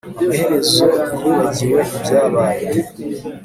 Amaherezo 0.21 0.83
yibagiwe 1.21 1.79
ibyabaye 1.97 2.65